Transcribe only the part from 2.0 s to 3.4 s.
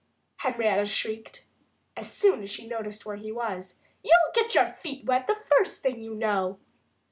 soon as she noticed where he